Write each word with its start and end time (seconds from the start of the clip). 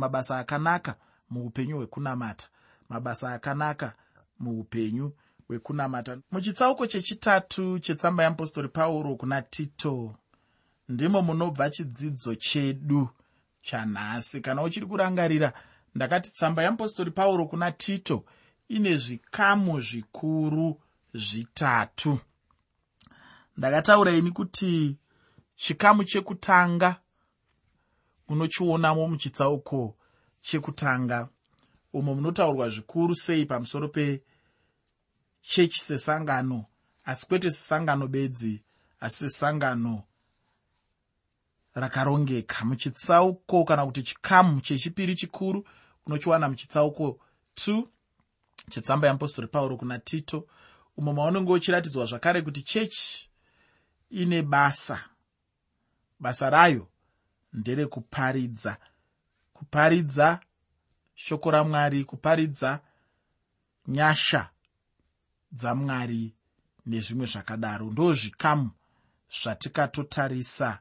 mabasa 0.00 0.38
akanaka 0.38 0.92
muupenyu 1.30 1.76
hwekunamata 1.76 2.46
mabasa 2.88 3.32
akanaka 3.32 3.92
muupenyu 4.38 5.12
hwekunamata. 5.48 6.18
Muchitsauko 6.32 6.86
chechitatu 6.86 7.78
chetsamba 7.78 8.22
yeapostori 8.22 8.68
pauro 8.68 9.16
kuna 9.16 9.42
tito 9.42 10.16
ndimo 10.88 11.22
munobva 11.22 11.70
chidzidzo 11.70 12.34
chedu 12.34 13.08
chanhasi. 13.62 14.40
Kana 14.40 14.62
uchiri 14.62 14.86
kurangarira 14.86 15.52
ndakati 15.94 16.30
tsamba 16.30 16.62
yeapostori 16.62 17.10
pauro 17.10 17.46
kuna 17.46 17.72
tito 17.72 18.24
ine 18.68 18.96
zvikamu 18.96 19.80
zvikuru 19.80 20.80
zvitatu. 21.14 22.18
Ndakataura 23.56 24.12
ini 24.12 24.30
kuti 24.30 24.96
chikamu 25.56 26.04
chekutanga 26.04 26.96
unochionamo 28.30 29.08
muchitsauko 29.08 29.96
chekutanga. 30.40 31.28
Umo 31.92 32.14
munotaurwa 32.14 32.70
zvikuru 32.70 33.14
sei 33.14 33.46
pamusoro 33.46 33.88
pechechi 33.88 35.80
sesangano 35.80 36.64
asi 37.04 37.26
kwete 37.26 37.50
sesangano 37.50 38.06
bedzi 38.08 38.62
asi 39.00 39.16
sesangano 39.18 40.02
rakarongeka. 41.74 42.64
Muchitsauko 42.64 43.64
kana 43.64 43.86
kuti 43.86 44.02
chikamu 44.02 44.60
chechipiri 44.60 45.14
chikuru 45.14 45.66
unochiwana 46.06 46.48
muchitsauko 46.48 47.18
2 47.54 47.84
chetsamba 48.70 49.06
yeapostori 49.06 49.48
pauro 49.48 49.76
kuna 49.76 49.98
tito. 49.98 50.46
Umo 50.96 51.12
maunenge 51.12 51.52
uchiratidzwa 51.52 52.06
zvakare 52.06 52.42
kuti 52.42 52.62
chechi 52.62 53.30
ine 54.10 54.42
basa 54.42 55.04
basa 56.20 56.50
rayo 56.50 56.89
nderekuparidza. 57.52 58.76
Kuparidza 59.52 60.40
shoko 61.14 61.50
ramwari 61.50 62.04
kuparidza 62.04 62.80
nyasha 63.86 64.50
dzamwari 65.52 66.34
nezvimwe 66.86 67.26
zvakadaro. 67.26 67.86
Ndo 67.90 68.14
zvikamu 68.14 68.70
zvatikatotarisa 69.42 70.78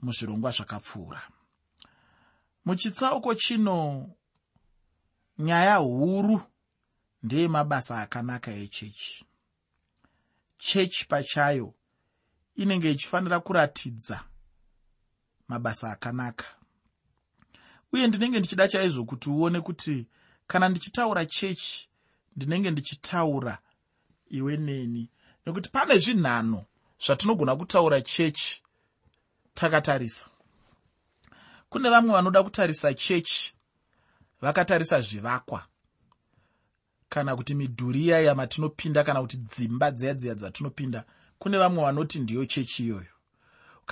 muzvirongwa 0.00 0.50
zvakapfuura. 0.50 1.22
Muchitsauko 2.64 3.34
chino 3.34 4.08
nyaya 5.38 5.76
huru 5.76 6.40
ndeyemabasa 7.22 8.00
akanaka 8.00 8.50
echechi. 8.52 9.24
Chechi 10.58 11.06
pachayo 11.06 11.74
inenge 12.54 12.90
ichifanira 12.90 13.40
kuratidza 13.40 14.24
mabasa 15.48 15.90
akanaka. 15.90 16.44
Uye 17.92 18.06
ndinenge 18.06 18.38
ndichida 18.38 18.68
chaizvo 18.68 19.04
kuti 19.04 19.30
uone 19.30 19.60
kuti 19.60 20.06
kana 20.46 20.68
ndichitaura 20.68 21.26
chechi 21.26 21.88
ndinenge 22.36 22.70
ndichitaura 22.70 23.58
iwe 24.30 24.56
neni. 24.56 25.10
Nekuti 25.46 25.70
pane 25.70 25.98
zvinhano 25.98 26.64
zvatinogona 27.06 27.56
kutaura 27.56 28.00
chechi 28.00 28.62
takatarisa. 29.54 30.26
Kune 31.68 31.90
vamwe 31.90 32.12
vanoda 32.12 32.42
kutarisa 32.42 32.94
chechi 32.94 33.54
vakatarisa 34.40 35.00
zvivakwa. 35.00 35.66
Kana 37.08 37.36
kuti 37.36 37.54
midhuri 37.54 38.04
iya 38.04 38.20
yamatinopinda 38.20 39.04
kana 39.04 39.20
kuti 39.20 39.36
dzimba 39.36 39.90
dziya 39.90 40.14
dziya 40.14 40.34
dzatinopinda 40.34 41.04
kune 41.38 41.58
vamwe 41.58 41.82
vanoti 41.84 42.20
ndiyo 42.20 42.46
chechi 42.46 42.84
iyoyo 42.84 43.17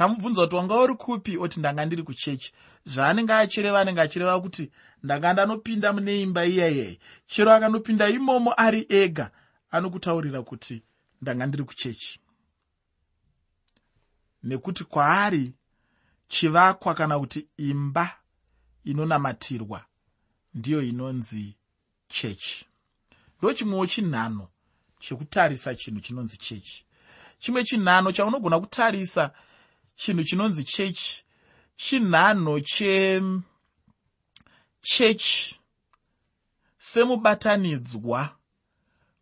ukamubvunza 0.00 0.42
kuti 0.42 0.56
wanga 0.56 0.75
uri 0.75 0.94
kupi? 0.94 1.39
Oti 1.39 1.61
ndanga 1.61 1.84
ndiri 1.84 2.02
kuchechi. 2.02 2.52
Zvaanenge 2.84 3.33
achireva 3.33 3.80
anenge 3.80 4.00
achireva 4.00 4.41
kuti 4.41 4.70
ndanga 5.02 5.33
ndanopinda 5.33 5.92
mune 5.92 6.20
imba 6.22 6.44
iyayai 6.44 6.98
chero 7.27 7.52
akanopinda 7.52 8.08
imomo 8.08 8.52
ari 8.56 8.86
ega 8.89 9.30
anokutaurira 9.70 10.42
kuti 10.42 10.83
ndanga 11.22 11.47
ndiri 11.47 11.64
kuchechi. 11.64 12.20
Nekuti 14.42 14.84
kwaari 14.84 15.52
chivakwa 16.28 16.95
kana 16.95 17.18
kuti 17.18 17.48
imba 17.57 18.17
inonamatirwa 18.84 19.84
ndiyo 20.55 20.83
inonzi 20.83 21.57
chechi. 22.08 22.67
Ndo 23.39 23.52
chimwewo 23.52 23.86
chinhano 23.86 24.48
chekutarisa 25.01 25.74
chinhu 25.74 26.01
chinonzi 26.01 26.36
chechi. 26.36 26.84
Chimwe 27.39 27.64
chinhano 27.64 28.13
chaunogona 28.13 28.61
kutarisa 28.61 29.33
chinhu 29.96 30.24
chinonzi 30.24 30.64
chechi 30.64 31.24
chinhano 31.77 32.61
chechechi 32.61 33.42
semubatanidzwa 36.79 38.36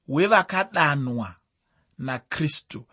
wevakadanwa 0.08 1.34
nakristu. 1.98 2.86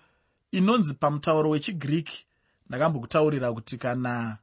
Inonzi 0.51 0.93
pamutauro 0.93 1.49
wechigiriki 1.49 2.25
ndakambokutaurira 2.69 3.53
kuti 3.53 3.77
kana 3.77 4.37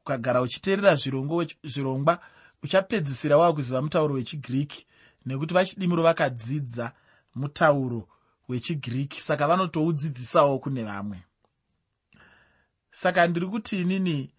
ukagara 0.00 0.42
uchiteerera 0.42 0.96
zvirongwa 0.96 2.18
uchapedzisira 2.62 3.36
waakuziva 3.36 3.82
mutauro 3.82 4.14
wechigiriki 4.14 4.86
nekuti 5.26 5.54
vachidimuro 5.54 6.02
vakadzidza 6.02 6.92
mutauro 7.34 8.08
wechigiriki 8.48 9.20
saka 9.20 9.48
vanotoudzidzisawo 9.48 10.58
kune 10.58 10.84
vamwe 10.84 11.22
saka 12.92 13.26
ndiri 13.26 13.46
kuti 13.46 13.80
inini 13.80 14.30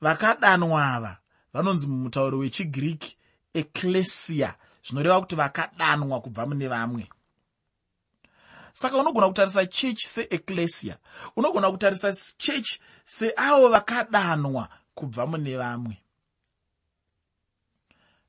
vakadanwa 0.00 0.94
ava 0.94 1.16
vanonzi 1.52 1.86
mumutauro 1.86 2.38
wechigiriki 2.38 3.16
eklesia 3.54 4.54
zvinoreva 4.84 5.20
kuti 5.20 5.36
vakadanwa 5.36 6.20
kubva 6.20 6.46
mune 6.46 6.68
vamwe. 6.68 7.08
Saka 8.72 8.98
unogona 8.98 9.28
kutarisa 9.28 9.66
chechi 9.66 10.08
seeklesia 10.08 10.96
unogona 11.36 11.70
kutarisa 11.70 12.12
chechi 12.38 12.80
seavo 13.04 13.68
vakadanwa 13.68 14.68
kubva 14.94 15.26
mune 15.26 15.56
vamwe. 15.56 15.96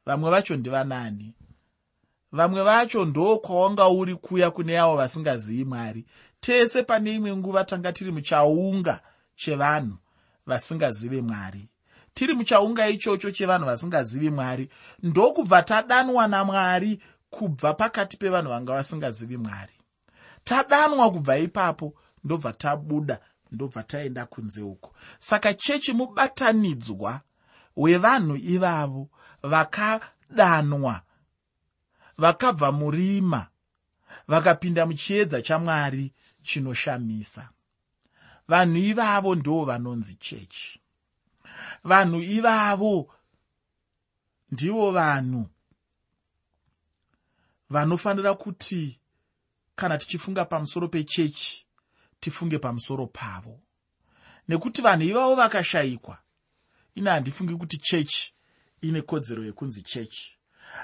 Vamwe 0.06 0.32
vacho 0.32 0.56
ndivanani. 0.58 1.34
Vamwe 2.32 2.64
vacho 2.64 3.06
ndo 3.06 3.38
kwawanga 3.38 3.88
uri 3.88 4.16
kuya 4.16 4.52
kune 4.52 4.80
avo 4.80 4.96
vasingazivi 4.96 5.66
mwari. 5.66 6.06
Tese 6.40 6.84
pane 6.84 7.16
imwe 7.16 7.36
nguva 7.38 7.64
tanga 7.66 7.94
tiri 7.94 8.12
muchaunga 8.12 9.02
chevanhu 9.36 9.98
vasingazive 10.46 11.22
mwari. 11.22 11.70
Tiri 12.14 12.34
muchaunga 12.34 12.88
ichocho 12.88 13.32
chevanhu 13.32 13.66
vasingazivi 13.66 14.30
mwari. 14.30 14.70
Ndokubva 15.04 15.64
tadanwa 15.64 16.28
namwari 16.28 17.02
kubva 17.30 17.74
pakati 17.74 18.18
pevanhu 18.18 18.50
vanga 18.50 18.74
vasingazivi 18.74 19.38
mwari. 19.38 19.74
Tadanwa 20.44 21.12
kubva 21.12 21.38
ipapo 21.38 21.94
ndobva 22.24 22.54
tabuda 22.54 23.20
ndobva 23.52 23.84
taenda 23.84 24.26
kunze 24.26 24.62
uko. 24.62 24.94
Saka 25.20 25.54
chechi 25.54 25.94
mubatanidzwa 25.94 27.22
wevanhu 27.78 28.36
ivavo 28.36 29.10
vakadanwa 29.44 31.02
vakabva 32.18 32.72
murima 32.72 33.48
vakapinda 34.28 34.86
muchiedza 34.86 35.42
chamwari 35.42 36.14
chinoshamisa 36.44 37.50
vanhu 38.48 38.78
ivavo 38.78 39.36
ndo 39.36 39.66
vanonzi 39.66 40.16
chechi 40.16 40.82
vanhu 41.84 42.22
ivavo 42.22 43.14
ndivo 44.52 44.92
vanhu 44.92 45.50
vanofanira 47.70 48.34
kuti 48.34 49.00
kana 49.76 49.98
tichifunga 49.98 50.46
pamusoro 50.46 50.88
pechechi 50.88 51.66
tifunge 52.20 52.60
pamusoro 52.60 53.08
pavo. 53.08 53.60
Nekuti 54.48 54.82
vanhu 54.82 55.04
ivavo 55.04 55.36
vakashayikwa 55.36 56.18
ine 56.96 57.10
handifungi 57.10 57.56
kuti 57.56 57.78
chechi 57.78 58.34
ine 58.82 59.02
kodzero 59.02 59.44
yekunzi 59.46 59.82
chechi 59.82 60.38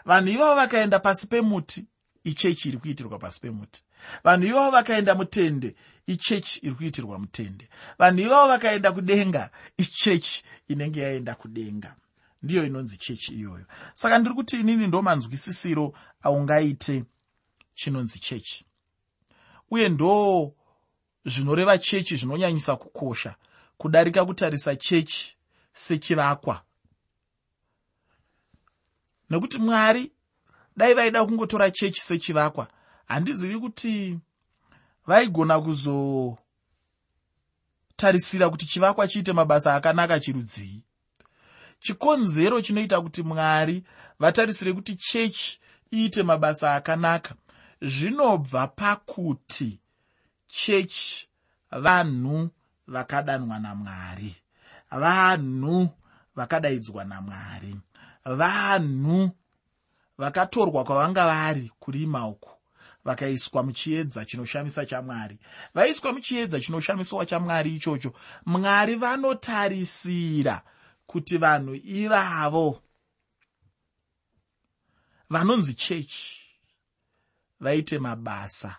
vanhu 0.05 0.29
ivavo 0.29 0.55
vakaenda 0.55 0.99
pasi 0.99 1.27
pemuti 1.27 1.87
ichechi 2.23 2.69
iri 2.69 2.77
kuitirwa 2.77 3.19
pasi 3.19 3.41
pemuti. 3.41 3.83
Vanhu 4.23 4.47
ivavo 4.47 4.71
vakaenda 4.71 5.15
mutende 5.15 5.75
ichechi 6.07 6.59
iri 6.59 6.75
kuitirwa 6.75 7.19
mutende. 7.19 7.69
Vanhu 7.99 8.19
ivavo 8.21 8.47
vakaenda 8.47 8.91
kudenga 8.91 9.49
ichechi 9.77 10.43
inenge 10.67 11.01
yaenda 11.01 11.35
kudenga. 11.35 11.95
Ndiyo 12.43 12.65
inonzi 12.65 12.97
chechi 12.97 13.33
iyoyo. 13.33 13.65
Saka 13.93 14.19
ndiri 14.19 14.35
kuti 14.35 14.59
inini 14.59 14.87
ndo 14.87 15.01
manzwisisiro 15.01 15.93
aungaite 16.21 17.03
chinonzi 17.73 18.19
chechi. 18.19 18.65
Uye 19.71 19.89
ndo 19.89 20.53
zvinoreva 21.25 21.77
chechi 21.77 22.15
zvinonyanyisa 22.15 22.75
kukosha 22.75 23.35
kudarika 23.77 24.25
kutarisa 24.25 24.75
chechi 24.75 25.37
sechivakwa. 25.73 26.63
Nekuti 29.29 29.57
mwari 29.57 30.11
dai 30.77 30.93
vaida 30.93 31.25
kungotora 31.25 31.71
chechi 31.71 32.01
sechivakwa. 32.01 32.67
Handizivi 33.07 33.59
kuti 33.59 34.19
vaigona 35.07 35.61
kuzotarisira 35.61 36.39
kuti 38.49 38.65
chivakwa 38.65 39.07
chiite 39.07 39.33
mabasa 39.33 39.75
akanaka 39.75 40.19
chirudzii. 40.19 40.83
Chikonzero 41.79 42.61
chinoita 42.61 43.01
kuti 43.01 43.23
mwari 43.23 43.83
vatarisire 44.19 44.73
kuti 44.73 44.95
chechi 44.95 45.59
iite 45.93 46.23
mabasa 46.23 46.75
akanaka. 46.75 47.35
Zvinobva 47.81 48.67
pakuti 48.67 49.79
chechi 50.47 51.27
vanhu 51.71 52.49
vakadanwa 52.87 53.59
namwari. 53.59 54.35
Vanhu 54.91 55.89
vakadaidzwa 56.35 57.05
namwari. 57.05 57.75
Vanhu 58.25 59.31
vakatorwa 60.21 60.83
kwavanga 60.83 61.25
vari 61.25 61.71
kurima 61.79 62.27
uku 62.27 62.49
vakaiswa 63.05 63.63
muchiedza 63.63 64.25
chinoshamisa 64.25 64.85
chamwari. 64.85 65.37
Vaiswa 65.73 66.13
muchiedza 66.13 66.59
chinoshamiswa 66.59 67.25
chamwari 67.25 67.75
ichocho. 67.75 68.13
Mwari 68.45 68.95
vanotarisira 68.95 70.61
kuti 71.07 71.37
vanhu 71.37 71.75
ivavo 71.75 72.81
vanonzi 75.29 75.73
chechi 75.73 76.41
vaite 77.59 77.99
mabasa 77.99 78.75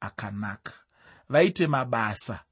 akanaka 0.00 0.72
vaite 1.28 1.66
mabasa 1.66 2.44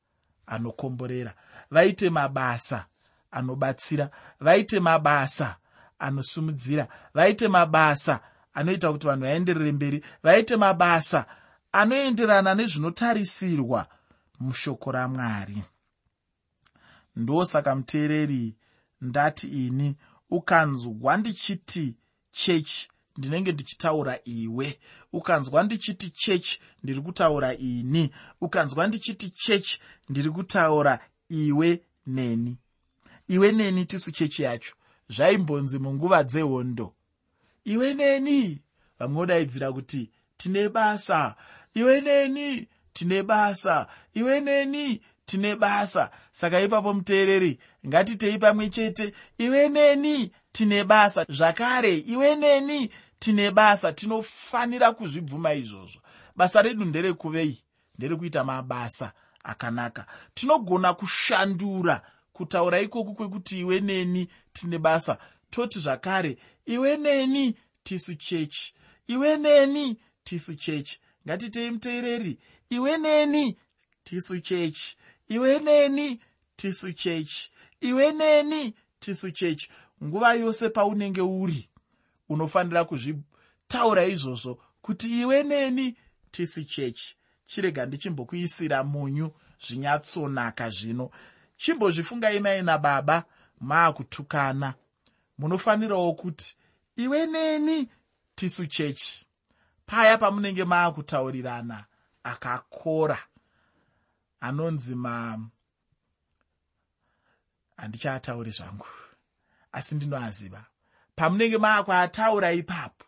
anokomborera 0.46 1.34
vaite 1.70 2.10
mabasa 2.10 2.86
anobatsira 3.30 4.10
vaite 4.40 4.80
mabasa 4.80 5.56
anosumudzira. 5.98 6.88
Vaite 7.14 7.48
mabasa 7.48 8.20
anoita 8.54 8.92
kuti 8.92 9.06
vanhu 9.06 9.22
vaenderere 9.24 9.72
mberi. 9.72 10.04
Vaite 10.22 10.56
mabasa 10.56 11.26
anoenderana 11.72 12.54
nezvinotarisirwa 12.54 13.86
mushoko 14.40 14.92
ramwari. 14.92 15.62
Ndosaka 17.16 17.74
muteereri 17.76 18.54
ndati 19.00 19.66
ini 19.66 19.96
ukanzwa 20.30 21.16
ndichiti 21.16 21.94
chechi 22.30 22.88
ndinenge 23.16 23.52
ndichitaura 23.52 24.18
iwe. 24.24 24.80
Ukanzwa 25.12 25.62
ndichiti 25.62 26.10
chechi 26.10 26.60
ndiri 26.82 27.00
kutaura 27.00 27.54
ini. 27.54 28.14
Ukanzwa 28.40 28.86
ndichiti 28.86 29.30
chechi 29.30 29.80
ndiri 30.08 30.30
kutaura 30.30 30.98
iwe 31.28 31.82
neni. 32.06 32.58
Iwe 33.28 33.52
neni 33.52 33.84
tisu 33.84 34.12
chechi 34.12 34.42
yacho 34.42 34.74
zvaimbonzi 35.10 35.78
munguva 35.78 36.24
dzehondo. 36.24 36.94
Iwe 37.64 37.94
neni 37.94 38.58
vamwe 38.98 39.16
vodaidzira 39.16 39.72
kuti 39.72 40.10
tine 40.36 40.68
basa. 40.68 41.34
Iwe 41.74 42.00
neni 42.00 42.68
tine 42.92 43.22
basa. 43.22 43.86
Iwe 44.14 44.40
neni 44.40 45.00
tine 45.26 45.56
basa. 45.56 46.10
Saka 46.32 46.60
ipapo 46.60 46.94
muteereri 46.94 47.58
ngatitei 47.86 48.38
pamwe 48.38 48.70
chete. 48.70 49.12
Iwe 49.38 49.68
neni 49.68 50.32
tine 50.52 50.84
basa. 50.84 51.24
Zvakare 51.28 51.98
iwe 51.98 52.36
neni 52.36 52.90
tine 53.18 53.50
basa. 53.50 53.92
Tinofanira 53.92 54.92
kuzvibvuma 54.92 55.54
izvozvo. 55.54 56.00
Basa 56.36 56.62
redu 56.62 56.84
nderekuvei 56.84 57.62
nderekuita 57.98 58.44
mabasa 58.44 59.12
akanaka. 59.44 60.06
Tinogona 60.34 60.94
kushandura 60.94 62.02
kutaura 62.32 62.80
ikoku 62.80 63.14
kwekuti 63.14 63.60
iwe 63.60 63.80
neni 63.80 64.28
tine 64.60 64.78
basa. 64.78 65.18
Toti 65.50 65.78
zvakare 65.78 66.36
iwe 66.66 66.96
neni 66.96 67.56
tisu 67.82 68.14
chechi. 68.14 68.74
Iwe 69.06 69.36
neni 69.36 69.96
tisu 70.24 70.54
chechi. 70.54 71.00
Ngatitei 71.26 71.70
muteereri 71.70 72.38
iwe 72.70 72.98
neni 72.98 73.58
tisu 74.04 74.40
chechi. 74.40 74.96
Iwe 75.28 75.58
neni 75.58 76.20
tisu 76.56 76.92
chechi. 76.92 77.50
Iwe 77.80 78.12
neni 78.12 78.74
tisu 79.00 79.30
chechi. 79.30 79.68
Nguva 80.04 80.34
yose 80.34 80.68
paunenge 80.68 81.20
uri 81.20 81.68
unofanira 82.28 82.84
kuzvitaura 82.84 84.04
izvozvo 84.04 84.62
kuti 84.82 85.20
iwe 85.20 85.42
neni 85.42 85.96
tisi 86.30 86.64
chechi. 86.64 87.16
Chirega 87.46 87.86
ndichimbokuisira 87.86 88.84
munyu 88.84 89.30
zvinyatsonaka 89.66 90.70
zvino. 90.70 91.10
Chimbozvifungai 91.56 92.40
mai 92.40 92.62
nababa 92.62 93.24
maakutukana. 93.60 94.74
Munofanirawo 95.38 96.14
kuti 96.14 96.56
iwe 96.96 97.26
neni 97.26 97.90
tisu 98.34 98.66
chechi 98.66 99.26
paya 99.86 100.18
pamunenge 100.18 100.64
maakutaurirana 100.64 101.84
akakora. 102.22 103.18
Anonzi 104.40 104.94
ma 104.94 105.38
handichaatauri 107.76 108.50
zvangu 108.50 108.86
asi 109.72 109.94
ndinoaziva. 109.94 110.64
Pamunenge 111.14 111.58
maakuataura 111.58 112.52
ipapo 112.52 113.04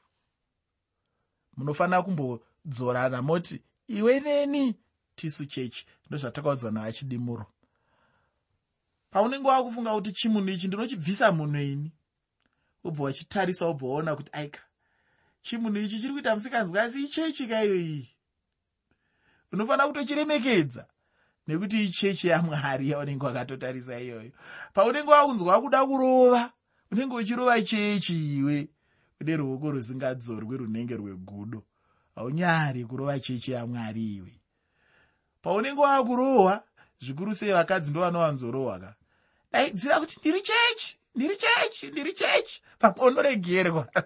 munofanira 1.57 2.03
kumbodzorana 2.03 3.23
moti 3.23 3.63
iwe 3.89 4.21
neni 4.21 4.75
tisu 5.15 5.47
chechi 5.47 5.87
ndozvatakaudzwa 6.07 6.71
navachidimuro 6.71 7.47
paunenge 9.11 9.49
wakufunga 9.49 9.95
kuti 9.95 10.13
chimunhu 10.13 10.49
ichi 10.51 10.69
ndinochibvisa 10.69 11.33
munhu 11.33 11.59
ini 11.61 11.93
wobva 12.85 13.05
wachitarisa 13.05 13.67
wobva 13.67 13.87
waona 13.89 14.17
kuti 14.17 14.31
aika 14.33 14.61
chimunhu 15.43 15.79
ichi 15.79 16.01
chiri 16.01 16.13
kuita 16.13 16.35
musikanzwi 16.35 16.79
asi 16.79 17.03
ichechi 17.03 17.47
kaiyo 17.47 17.77
iyi. 17.77 18.09
Unofanira 19.53 19.87
kutochiremekedza 19.89 20.87
nekuti 21.47 21.85
ichechi 21.85 22.29
yamwari 22.29 22.91
yaunenge 22.91 23.27
wakatotarisa 23.27 24.01
iyoyo. 24.01 24.33
Paunenge 24.73 25.11
wakunzwa 25.11 25.61
kuda 25.61 25.87
kurova 25.87 26.53
unenge 26.91 27.15
uchirova 27.15 27.63
chechi 27.63 28.37
iwe 28.39 28.69
une 29.21 29.37
ruoko 29.37 29.71
rusingadzorwi 29.71 30.57
runenge 30.57 30.97
rwegudo. 30.97 31.65
Haunyari 32.15 32.85
kurova 32.85 33.21
chechi 33.21 33.53
yamwari 33.53 34.15
iwe. 34.15 34.41
Paunenge 35.43 35.81
wakurohwa 35.81 36.65
zvikuru 37.01 37.35
sei 37.35 37.53
vakadzi 37.53 37.91
ndo 37.91 38.01
vanowanzorohwa 38.01 38.79
ka 38.81 38.95
daidzira 39.53 40.01
kuti 40.01 40.17
ndiri 40.21 40.43
chechi 40.43 40.97
ndiri 41.15 41.37
chechi 41.37 41.87
ndiri 41.87 42.13
chechi 42.13 42.63
paponoregerwa 42.79 43.89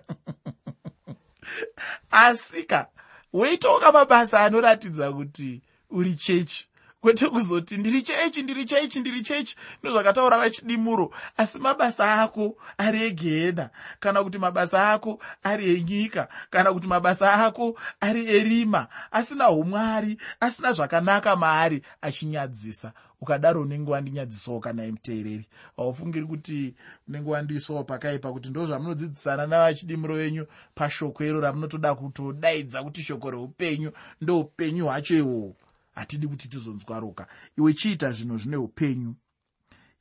asika 2.11 2.87
weitoka 3.33 3.93
mabasa 3.93 4.41
anoratidza 4.41 5.13
kuti 5.13 5.63
uri 5.91 6.15
chechi 6.15 6.69
kwete 7.05 7.29
kuzoti 7.29 7.77
ndiri 7.77 8.03
chechi 8.03 8.43
ndiri 8.43 8.65
chechi 8.65 9.01
ndiri 9.01 9.23
chechi. 9.23 9.57
Ndozvakataura 9.83 10.39
vachidimuro 10.39 11.15
asi 11.37 11.59
mabasa 11.59 12.23
ako 12.23 12.57
ari 12.79 13.03
egehena 13.03 13.71
kana 14.01 14.25
kuti 14.25 14.39
mabasa 14.39 14.91
ako 14.93 15.19
ari 15.43 15.77
enyika 15.77 16.29
kana 16.51 16.73
kuti 16.73 16.87
mabasa 16.87 17.45
ako 17.47 17.79
ari 18.01 18.27
erima 18.37 18.87
asina 19.11 19.51
umwari 19.51 20.19
asina 20.41 20.73
zvakanaka 20.73 21.37
maari 21.37 21.83
achinyadzisa. 22.03 22.93
Ukadaro 23.21 23.61
unenge 23.63 23.91
wandinyadzisawo 23.91 24.61
kana 24.61 24.87
imuteereri 24.87 25.49
haufungiri 25.77 26.27
kuti 26.27 26.75
unenge 27.09 27.31
wandiisawo 27.31 27.85
pakaipa 27.85 28.33
kuti 28.33 28.49
ndo 28.49 28.67
zvamunodzidzisana 28.67 29.47
navachidimuro 29.47 30.17
venyu 30.17 30.47
pashoko 30.75 31.25
iro 31.25 31.41
ramunotoda 31.41 31.95
kutodaidza 31.95 32.83
kuti 32.83 33.03
shoko 33.03 33.31
reupenyu 33.31 33.93
ndoupenyu 34.21 34.85
hwacho 34.87 35.15
ihwohwo 35.15 35.57
hatidi 35.95 36.29
kuti 36.29 36.49
tizonzwa 36.49 37.01
roka 37.01 37.29
iwe 37.59 37.73
chiita 37.75 38.13
zvinhu 38.13 38.39
zvine 38.39 38.57
upenyu. 38.57 39.15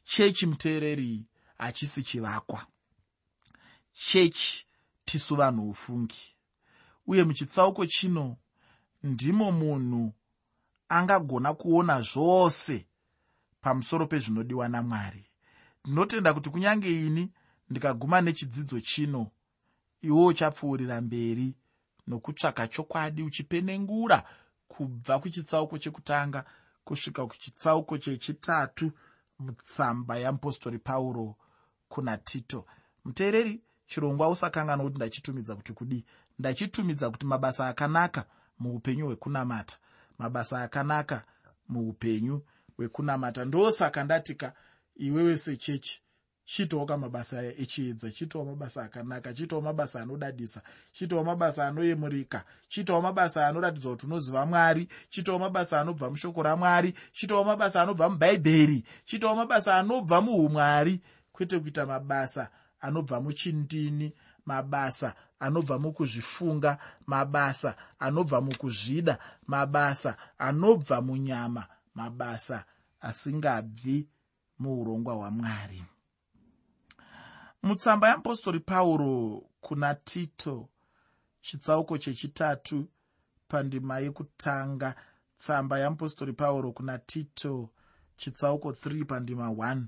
Chechi 0.04 0.46
muteereri 0.46 1.26
hachisi 1.58 2.04
chivakwa. 2.04 2.68
Chechi 3.94 4.66
tisu 5.06 5.36
vanhu 5.36 5.70
ufungi. 5.70 6.36
Uye 7.08 7.24
muchitsauko 7.24 7.86
chino 7.86 8.38
ndimo 9.04 9.52
munhu 9.52 10.14
angagona 10.90 11.54
kuona 11.54 12.02
zvose 12.02 12.86
pamusoro 13.62 14.08
pezvinodiwa 14.08 14.70
namwari. 14.70 15.26
Ndinotenda 15.86 16.34
kuti 16.34 16.50
kunyange 16.50 17.06
ini 17.06 17.32
ndikaguma 17.70 18.22
nechidzidzo 18.22 18.80
chino 18.80 19.32
iwo 20.02 20.26
uchapfuurira 20.26 21.02
mberi 21.02 21.56
nokutsvaka 22.08 22.68
chokwadi 22.68 23.24
uchipenengura 23.24 24.24
kubva 24.67 25.20
kuchitsauko 25.20 25.77
chekutanga 25.77 26.46
kusvika 26.84 27.27
kuchitsauko 27.27 27.98
chechitatu 27.98 28.91
mutsamba 29.39 30.17
yamupostori 30.17 30.79
pauro 30.79 31.36
kuna 31.88 32.17
tito. 32.17 32.65
Muteereri 33.05 33.62
chirongwa 33.88 34.29
usakangana 34.29 34.84
kuti 34.84 34.96
ndachitumidza 34.96 35.55
kuti 35.55 35.74
kudii? 35.74 36.05
Ndachitumidza 36.39 37.10
kuti 37.10 37.25
mabasa 37.25 37.67
akanaka 37.67 38.25
muupenyu 38.60 39.05
hwekunamata. 39.05 39.77
Mabasa 40.17 40.62
akanaka 40.63 41.25
muupenyu 41.70 42.41
hwekunamata. 42.77 43.46
Ndosaka 43.46 44.03
ndatika 44.03 44.53
iwewe 44.96 45.38
sechechi 45.38 46.01
chiitawo 46.46 46.86
kamabasa 46.86 47.44
echiedza 47.44 48.12
chiitawo 48.12 48.46
mabasa 48.46 48.84
akanaka 48.84 49.34
chiitawo 49.34 49.62
mabasa 49.62 50.02
anodadisa 50.02 50.62
chiitawo 50.92 51.24
mabasa 51.24 51.68
anoyemurika 51.68 52.44
chiitawo 52.70 53.02
mabasa 53.02 53.48
anoratidza 53.48 53.90
kuti 53.90 54.06
unoziva 54.06 54.46
mwari 54.46 54.88
chiitawo 55.10 55.40
mabasa 55.40 55.82
anobva 55.82 56.10
mushoko 56.10 56.44
ramwari 56.44 56.94
chiitawo 57.14 57.44
mabasa 57.44 57.82
anobva 57.82 58.10
mubhaibheri 58.10 58.84
chiitawo 59.06 59.36
mabasa 59.36 59.76
anobva 59.76 60.22
muumwari 60.22 61.02
kwete 61.32 61.60
kuita 61.60 61.86
mabasa 61.86 62.50
anobva 62.82 63.22
muchindini 63.22 64.14
mabasa 64.46 65.16
anobva 65.40 65.80
mukuzvifunga 65.80 66.78
mabasa 67.08 67.76
anobva 68.00 68.42
mukuzvida 68.42 69.18
mabasa 69.48 70.18
anobva 70.38 71.02
munyama 71.02 71.66
mabasa 71.96 72.66
asingabvi 73.02 74.08
muurongwa 74.60 75.14
hwamwari 75.14 75.84
mutsamba 77.63 78.08
yeapostori 78.08 78.60
pauro 78.60 79.43
kuna 79.62 79.96
tito 79.96 80.70
chitsauko 81.41 81.98
chechitatu 81.98 82.88
pandima 83.48 84.00
yekutanga. 84.00 84.96
Tsamba 85.36 85.79
yeapostori 85.79 86.34
pauro 86.34 86.72
kuna 86.72 86.98
tito 87.00 87.70
chitsauko 88.17 88.72
3 88.72 89.05
pandima 89.05 89.48
1 89.48 89.84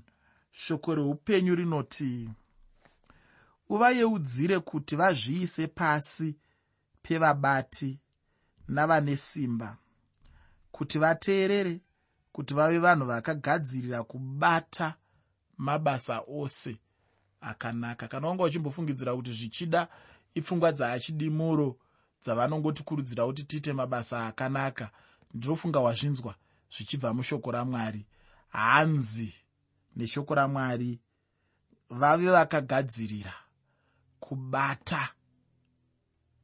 shoko 0.52 0.94
reupenyu 0.94 1.54
rinoti 1.54 2.30
uvayeudzire 3.68 4.58
kuti 4.60 4.96
vazviise 4.96 5.66
pasi 5.66 6.36
pevabati 7.02 7.98
navane 8.68 9.16
simba 9.16 9.76
kuti 10.72 10.98
vateerere 10.98 11.80
kuti 12.32 12.54
vave 12.54 12.78
vanhu 12.78 13.06
vakagadzirira 13.06 14.02
kubata 14.02 14.94
mabasa 15.58 16.22
ose 16.28 16.78
akanaka. 17.40 18.08
Kana 18.08 18.28
wanga 18.28 18.44
uchimbofungidzira 18.44 19.16
kuti 19.16 19.32
zvichida 19.32 19.88
ipfungwa 20.34 20.72
dzaachidimuro 20.72 21.76
dzavanongotikurudzira 22.22 23.26
kuti 23.26 23.44
tiite 23.44 23.72
mabasa 23.72 24.26
akanaka 24.26 24.90
ndinofunga 25.34 25.80
wazvinzwa 25.80 26.34
zvichibva 26.76 27.14
mushoko 27.14 27.50
ramwari. 27.50 28.06
Hanzi 28.48 29.34
neshoko 29.96 30.34
ramwari 30.34 31.00
vave 31.90 32.30
vakagadzirira 32.30 33.34
kubata 34.20 35.08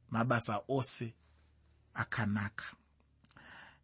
mabasa 0.09 0.61
ose 0.67 1.13
akanaka. 1.93 2.65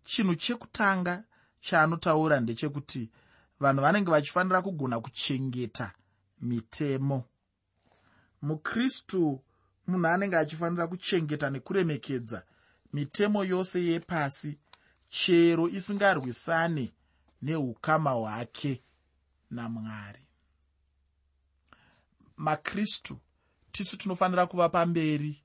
Chinhu 0.04 0.36
chekutanga 0.36 1.24
chaanotaura 1.62 2.40
ndechekuti 2.40 3.10
vanhu 3.60 3.82
vanenge 3.82 4.12
vachifanira 4.12 4.62
kugona 4.62 5.00
kuchengeta 5.00 5.92
mitemo. 6.42 7.24
Mukristu 8.42 9.42
munhu 9.88 10.08
anenge 10.08 10.38
achifanira 10.38 10.88
kuchengeta 10.88 11.50
nekuremekedza 11.50 12.44
mitemo 12.94 13.44
yose 13.46 13.86
yepasi 13.86 14.58
chero 15.10 15.70
isingarwisane 15.70 16.94
neukama 17.42 18.12
hwake 18.12 18.82
namwari. 19.52 20.26
Makristu 22.38 23.20
tisu 23.72 23.98
tinofanira 23.98 24.46
kuva 24.48 24.70
pamberi 24.70 25.44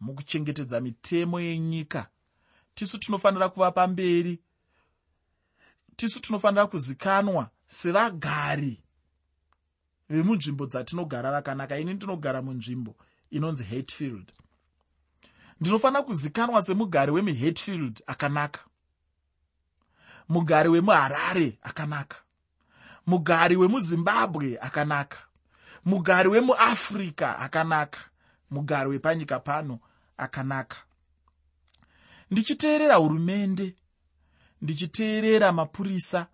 mukuchengetedza 0.00 0.80
mitemo 0.80 1.40
yenyika. 1.40 2.08
Tisu 2.74 2.98
tinofanira 2.98 3.48
kuva 3.48 3.72
pamberi 3.72 4.42
tisu 5.96 6.20
tinofanira 6.20 6.66
kuzikanwa 6.66 7.50
sevagari 7.66 8.82
vemunzvimbo 10.10 10.66
dzatinogara 10.66 11.30
vakanaka 11.32 11.78
ini 11.78 11.94
ndinogara 11.94 12.42
munzvimbo 12.42 12.96
inonzi 13.30 13.64
hatfield. 13.64 14.32
Ndinofanira 15.60 16.02
kuzikanwa 16.02 16.62
semugari 16.62 17.12
wemuhatfield 17.12 18.02
akanaka. 18.06 18.60
Mugari 20.28 20.68
wemuharare 20.68 21.58
akanaka. 21.62 22.16
Mugari 23.06 23.56
wemuzimbabwe 23.56 24.58
akanaka. 24.60 25.18
Mugari 25.84 26.28
wemuafrica 26.28 27.38
akanaka. 27.38 28.00
Mugari 28.50 28.88
wepanyika 28.90 29.40
pano 29.40 29.78
akanaka. 30.16 30.76
Ndichiteerera 32.30 32.94
hurumende 32.94 33.74
ndichiteerera 34.62 35.52
mapurisa 35.52 36.26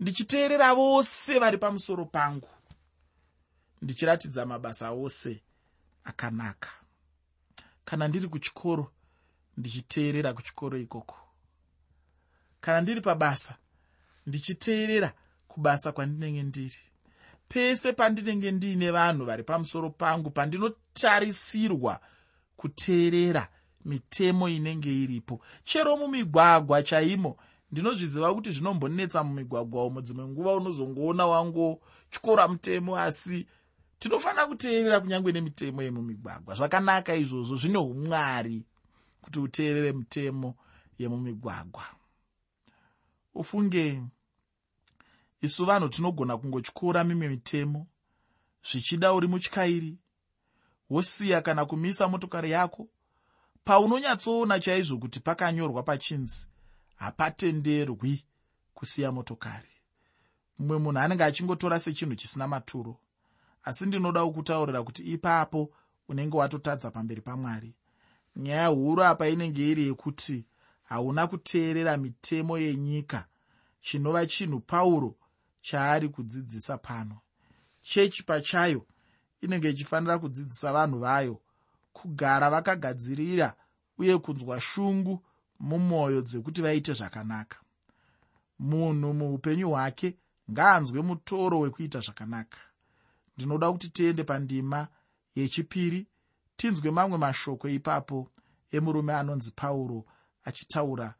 ndichiteerera 0.00 0.74
vose 0.74 1.38
vari 1.38 1.58
pamusoro 1.58 2.04
pangu 2.04 2.48
ndichiratidza 3.82 4.46
mabasa 4.46 4.90
ose 4.90 5.42
akanaka. 6.04 6.70
Kana 7.84 8.08
ndiri 8.08 8.28
kuchikoro 8.28 8.92
ndichiteerera 9.56 10.32
kuchikoro 10.32 10.78
ikoko. 10.78 11.16
Kana 12.60 12.80
ndiri 12.80 13.00
pabasa 13.00 13.56
ndichiteerera 14.26 15.12
kubasa 15.48 15.92
kwandinenge 15.92 16.42
ndiri. 16.42 16.78
Pese 17.48 17.92
pandinenge 17.92 18.50
ndiine 18.50 18.90
vanhu 18.90 19.24
vari 19.24 19.42
pamusoro 19.42 19.90
pangu 19.90 20.30
pandinotarisirwa 20.30 22.00
kuteerera 22.56 23.48
mitemo 23.84 24.48
inenge 24.48 25.02
iripo. 25.02 25.40
Chero 25.64 25.96
mumigwagwa 25.96 26.82
chaimo 26.82 27.36
ndinozviziva 27.72 28.34
kuti 28.34 28.50
zvinombonetsa 28.50 29.24
mumigwagwa 29.24 29.86
umo. 29.86 30.00
Dzimwe 30.00 30.26
nguva 30.26 30.52
unozongoona 30.54 31.26
wangotyora 31.26 32.48
mutemo 32.48 32.96
asi 32.96 33.46
tinofanira 33.98 34.46
kuteerera 34.46 35.00
kunyange 35.00 35.32
nemitemo 35.32 35.82
yemumigwagwa. 35.82 36.54
Zvakanaka 36.54 37.14
izvozvo 37.14 37.56
zvine 37.56 37.78
umwari 37.78 38.64
kuti 39.22 39.38
uteerere 39.40 39.92
mitemo 39.92 40.54
yemumigwagwa. 40.98 41.84
Ufunge 43.34 44.02
isu 45.40 45.64
vanhu 45.64 45.88
tinogona 45.88 46.36
kungotyora 46.38 47.04
mimwe 47.04 47.28
mitemo 47.28 47.86
zvichida 48.68 49.12
uri 49.12 49.26
mutyairi 49.26 49.98
wosiya 50.90 51.42
kana 51.42 51.64
kumisa 51.66 52.08
motokari 52.08 52.50
yako. 52.50 52.88
Paunonyatsoona 53.64 54.60
chaizvo 54.60 54.98
kuti 54.98 55.20
pakanyorwa 55.20 55.82
pachinzi 55.82 56.48
hapatenderwi 56.96 58.24
kusiya 58.74 59.12
motokari. 59.12 59.68
Mumwe 60.58 60.78
munhu 60.78 60.98
anenge 61.00 61.24
achingotora 61.24 61.80
sechinhu 61.80 62.14
chisina 62.14 62.48
maturo 62.48 62.96
asi 63.64 63.86
ndinoda 63.86 64.24
kukutaurira 64.24 64.82
kuti 64.82 65.02
ipapo 65.02 65.70
unenge 66.08 66.36
watotadza 66.36 66.90
pamberi 66.90 67.20
pamwari. 67.20 67.74
Nyaya 68.36 68.66
huru 68.66 69.04
apa 69.04 69.28
inenge 69.28 69.70
iri 69.70 69.86
yekuti 69.86 70.44
hauna 70.84 71.26
kuteerera 71.26 71.96
mitemo 71.96 72.58
yenyika 72.58 73.26
chinova 73.80 74.26
chinhu 74.26 74.60
pauro 74.60 75.16
chaari 75.60 76.08
kudzidzisa 76.08 76.78
pano. 76.78 77.18
Chechi 77.82 78.22
pachayo 78.22 78.86
inenge 79.40 79.70
ichifanira 79.70 80.18
kudzidzisa 80.18 80.72
vanhu 80.72 80.98
vayo 80.98 81.40
kugara 81.92 82.50
vakagadzirira 82.50 83.54
uye 83.98 84.18
kunzwa 84.18 84.60
shungu 84.60 85.24
mumwoyo 85.60 86.20
dzekuti 86.22 86.62
vaite 86.62 86.92
zvakanaka. 86.92 87.56
Munhu 88.58 89.14
muupenyu 89.14 89.68
hwake 89.70 90.16
ngaanzwe 90.50 91.02
mutoro 91.02 91.60
wekuita 91.60 92.00
zvakanaka 92.00 92.58
ndinoda 93.38 93.72
kuti 93.72 93.88
tiende 93.90 94.24
pandima 94.24 94.88
yechipiri 95.34 96.06
tinzwe 96.56 96.90
mamwe 96.90 97.18
mashoko 97.18 97.68
ipapo 97.68 98.30
emurume 98.70 99.14
anonzi 99.14 99.50
pauro 99.50 100.04
achitaura 100.44 101.14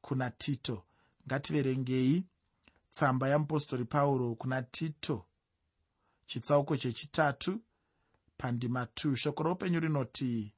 kuna 0.00 0.30
tito. 0.30 0.84
Ngativerengei 1.26 2.24
tsamba 2.90 3.28
yamupostori 3.28 3.84
pauro 3.84 4.34
kuna 4.34 4.62
tito. 4.62 5.26
Chitsauko 6.26 6.76
chechitatu 6.76 7.60
pandima 8.38 8.84
2 8.84 9.16
shoko 9.16 9.42
roupenyu 9.42 9.80
rinoti 9.80 10.52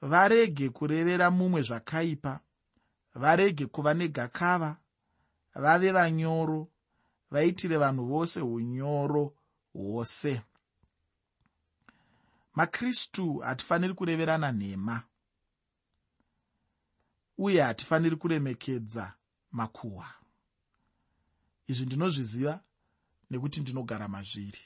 varege 0.00 0.68
kurevera 0.68 1.30
mumwe 1.30 1.62
zvakaipa 1.62 2.40
varege 3.14 3.66
kuva 3.66 3.94
negakava 3.94 4.76
vave 5.54 5.92
vanyoro 5.92 6.68
vaitire 7.30 7.76
vanhu 7.76 8.06
vose 8.06 8.40
unyoro 8.40 9.34
hwose. 9.72 10.42
Makristu 12.54 13.38
hatifaniri 13.38 13.94
kureverana 13.94 14.52
nhema 14.52 15.02
uye 17.38 17.62
hatifaniri 17.62 18.16
kuremekedza 18.16 19.14
makuhwa. 19.52 20.06
Izvi 21.66 21.86
ndinozviziva 21.86 22.60
nekuti 23.30 23.60
ndinogara 23.60 24.08
mazviri. 24.08 24.58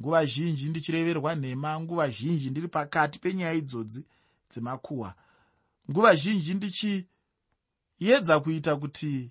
Nguva 0.00 0.26
zhinji 0.26 0.68
ndichireverwa 0.68 1.34
nhema 1.34 1.80
nguva 1.80 2.10
zhinji 2.10 2.50
ndiri 2.50 2.68
pakati 2.68 3.18
penyaya 3.18 3.52
idzodzi 3.54 4.04
dzemakuhwa. 4.50 5.14
Nguva 5.90 6.14
zhinji 6.14 6.54
ndichiedza 6.54 8.40
kuita 8.40 8.76
kuti 8.76 9.30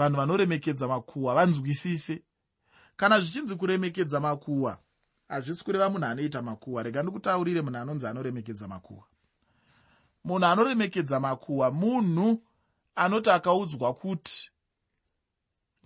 vanhu 0.00 0.16
vanoremekedza 0.16 0.88
makuhwa 0.88 1.34
vanzwisise. 1.34 2.22
Kana 2.96 3.20
zvichinzi 3.20 3.56
kuremekedza 3.56 4.20
makuhwa 4.20 4.78
hazvisi 5.28 5.64
kureva 5.64 5.90
munhu 5.90 6.06
anoita 6.06 6.42
makuhwa. 6.42 6.82
Rega 6.82 7.02
ndikutaurire 7.02 7.60
munhu 7.62 7.78
anonzi 7.78 8.06
anoremekedza 8.06 8.68
makuhwa. 8.68 9.06
Munhu 10.24 10.46
anoremekedza 10.46 11.20
makuhwa 11.20 11.70
munhu 11.70 12.42
anoti 12.94 13.30
akaudzwa 13.30 13.94
kuti 13.94 14.50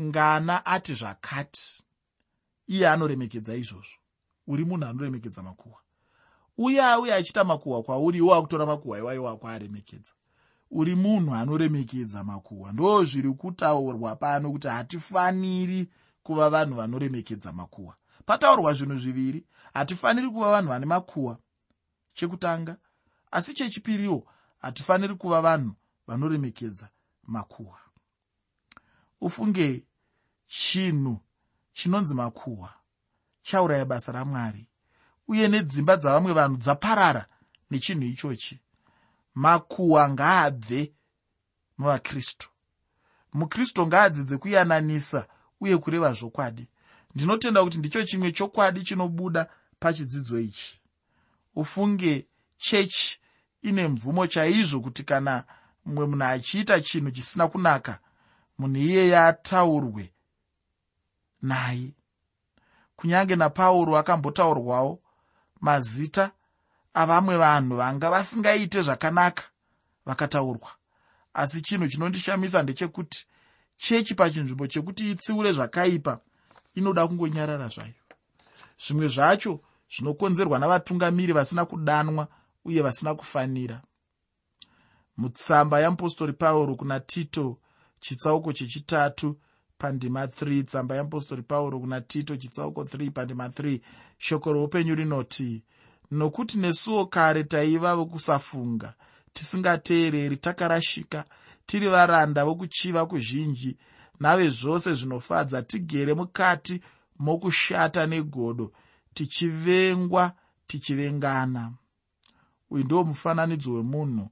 ngana 0.03 0.67
ati 0.67 0.95
zvakati 0.95 1.83
iye 2.67 2.89
anoremekedza 2.89 3.55
izvozvo. 3.55 3.99
Uri 4.47 4.65
munhu 4.65 4.87
anoremekedza 4.87 5.43
makuhwa. 5.43 5.81
Uye 6.59 6.83
auya 6.83 7.17
achiita 7.17 7.45
makuhwa 7.45 7.83
kwauri 7.83 8.19
iwo 8.19 8.35
akutora 8.35 8.67
makuhwa 8.67 8.99
iwayo 8.99 9.23
wako 9.25 9.49
aremekedza 9.49 10.13
uri 10.71 10.95
munhu 10.95 11.35
anoremekedza 11.35 12.25
makuhwa. 12.25 12.73
Ndo 12.73 13.05
zviri 13.05 13.33
kutaurwa 13.33 14.17
pano 14.17 14.53
kuti 14.53 14.69
hatifaniri 14.69 15.91
kuva 16.23 16.51
vanhu 16.51 16.75
vanoremekedza 16.75 17.53
makuhwa. 17.53 17.97
Pataurwa 18.27 18.75
zvinhu 18.75 18.97
zviviri 18.97 19.45
hatifaniri 19.75 20.31
kuva 20.31 20.51
vanhu 20.51 20.69
vane 20.69 20.87
makuhwa 20.87 21.39
chekutanga 22.15 22.77
asi 23.31 23.55
chechipiriwo 23.55 24.27
hatifaniri 24.59 25.15
kuva 25.15 25.41
vanhu 25.43 25.73
vanoremekedza 26.07 26.89
makuhwa. 27.23 27.79
Ufunge 29.21 29.85
chinhu 30.47 31.21
chinonzi 31.73 32.15
makuhwa. 32.15 32.75
Chauraya 33.43 33.85
basa 33.85 34.13
ramwari 34.13 34.69
uye 35.29 35.49
nedzimba 35.49 35.97
dzavamwe 35.97 36.33
vanhu 36.33 36.57
dzaparara 36.57 37.27
nechinhu 37.71 38.05
ichochi 38.05 38.61
makuhwa 39.35 40.09
ngaabve 40.09 40.93
muvakristu. 41.79 42.51
Mukristu 43.33 43.87
ngaadzidze 43.87 44.37
kuyananisa 44.39 45.27
uye 45.61 45.77
kureva 45.79 46.13
zvokwadi. 46.13 46.71
Ndinotenda 47.15 47.65
kuti 47.65 47.79
ndicho 47.79 48.05
chimwe 48.05 48.33
chokwadi 48.33 48.83
chinobuda 48.85 49.47
pachidzidzo 49.79 50.41
ichi. 50.41 50.81
Ufunge 51.57 52.27
chechi 52.57 53.21
ine 53.63 53.89
mvumo 53.89 54.27
chaizvo 54.27 54.81
kuti 54.81 55.03
kana 55.05 55.45
mumwe 55.85 56.07
munhu 56.07 56.25
achiita 56.25 56.81
chinhu 56.81 57.11
chisina 57.11 57.49
kunaka 57.49 57.99
munhu 58.59 58.77
iyeye 58.77 59.19
ataurwe 59.19 60.13
naye. 61.43 61.95
Kunyange 62.97 63.37
napauro 63.37 63.97
akambotaurwawo 63.99 65.03
mazita 65.61 66.33
avamwe 66.95 67.37
vanhu 67.37 67.77
vanga 67.77 68.11
vasingaite 68.11 68.83
zvakanaka 68.83 69.45
vakataurwa. 70.07 70.71
Asi 71.35 71.63
chinhu 71.63 71.89
chinondishamisa 71.89 72.63
ndechekuti 72.63 73.27
chechi 73.77 74.15
pachinzvimbo 74.15 74.67
chekuti 74.67 75.11
itsiure 75.11 75.53
zvakaipa 75.53 76.21
inoda 76.75 77.09
kungonyarara 77.09 77.69
zvayo. 77.69 77.95
Zvimwe 78.87 79.09
zvacho 79.09 79.61
zvinokonzerwa 79.93 80.59
navatungamiri 80.59 81.33
vasina 81.33 81.65
kudanwa 81.65 82.29
uye 82.65 82.83
vasina 82.83 83.15
kufanira. 83.15 83.83
Mutsamba 85.17 85.81
yamupostori 85.81 86.33
pauro 86.33 86.75
kuna 86.75 87.01
tito 87.01 87.59
chitsauko 88.01 88.53
chechitatu 88.53 89.37
pandima 89.79 90.27
3 90.27 90.65
tsamba 90.65 90.97
yamupostori 90.97 91.43
pauro 91.43 91.81
kuna 91.81 92.01
tito 92.01 92.37
chitsauko 92.37 92.83
3 92.83 93.11
pandima 93.11 93.49
3 93.49 93.81
shoko 94.19 94.53
roupenyu 94.53 94.95
rinoti 94.95 95.65
nokuti 96.19 96.59
nesuwo 96.59 97.07
kare 97.07 97.45
taiva 97.45 97.91
vokusafunga 97.99 98.95
tisingateereri 99.35 100.37
takarashika 100.37 101.25
tiri 101.67 101.89
varanda 101.89 102.45
vokuchiva 102.45 103.07
kuzhinji 103.07 103.77
nave 104.21 104.51
zvose 104.51 104.95
zvinofadza 104.95 105.63
tigere 105.63 106.15
mukati 106.15 106.81
mokushata 107.19 108.07
negodo 108.07 108.73
tichivengwa 109.15 110.33
tichivengana. 110.67 111.73
Uyu 112.71 112.85
ndiwo 112.85 113.05
mufananidzo 113.05 113.73
wemunhu 113.75 114.29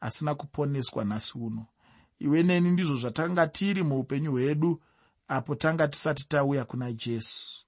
asina 0.00 0.34
kuponeswa 0.34 1.04
nhasi 1.04 1.38
uno. 1.38 1.66
Iwe 2.18 2.42
neni 2.42 2.70
ndizvo 2.70 2.96
zvatanga 2.96 3.46
tiri 3.46 3.82
muupenyu 3.82 4.30
hwedu 4.30 4.82
apo 5.28 5.54
tanga 5.54 5.88
tisati 5.88 6.28
tauya 6.28 6.64
kuna 6.64 6.92
jesu. 6.92 7.64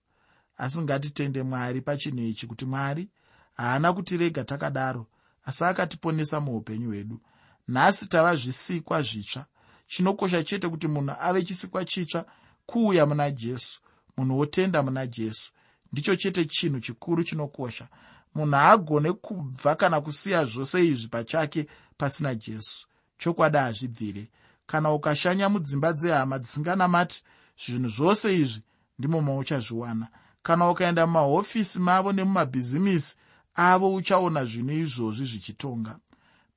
Asi 0.56 0.82
ngatitende 0.82 1.42
mwari 1.42 1.80
pachinhu 1.80 2.22
ichi 2.22 2.46
kuti 2.46 2.64
mwari 2.66 3.08
haana 3.56 3.92
kutirega 3.92 4.44
takadaro 4.44 5.06
asi 5.44 5.64
akatiponesa 5.64 6.40
muupenyu 6.40 6.88
hwedu. 6.88 7.20
Nhasi 7.68 8.06
tava 8.08 8.36
zvisikwa 8.36 9.02
zvitsva. 9.02 9.46
Chinokosha 9.86 10.42
chete 10.42 10.68
kuti 10.68 10.88
munhu 10.88 11.14
ave 11.20 11.42
chisikwa 11.42 11.84
chitsva 11.84 12.24
kuuya 12.66 13.06
muna 13.06 13.30
jesu 13.30 13.80
munhu 14.16 14.38
wotenda 14.38 14.82
muna 14.82 15.06
jesu. 15.06 15.52
Ndicho 15.92 16.16
chete 16.16 16.44
chinhu 16.44 16.80
chikuru 16.80 17.24
chinokosha. 17.24 17.88
Munhu 18.34 18.56
haagone 18.56 19.12
kubva 19.12 19.74
kana 19.74 20.00
kusiya 20.00 20.44
zvose 20.44 20.86
izvi 20.86 21.08
pachake 21.08 21.66
pasina 21.98 22.34
jesu. 22.34 22.86
Chokwadi 23.18 23.58
hazvibvire 23.58 24.28
kana 24.66 24.92
ukashanya 24.92 25.48
mudzimba 25.48 25.92
dzehama 25.92 26.38
dzisinganamati 26.38 27.22
zvinhu 27.66 27.88
zvose 27.88 28.38
izvi 28.38 28.62
ndimo 28.98 29.22
mauchazviwana. 29.22 30.08
Kana 30.42 30.70
ukaenda 30.70 31.06
mumahofisi 31.06 31.78
mavo 31.80 32.12
nemumabhizimisi 32.12 33.16
avo 33.56 33.94
uchaona 33.94 34.44
zvinhu 34.44 34.72
izvozvi 34.72 35.24
zvichitonga. 35.24 35.98